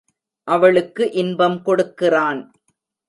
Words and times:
அவளுக்கு 0.47 1.03
இன்பம் 1.11 1.61
கொடுக்கிறான். 1.61 2.41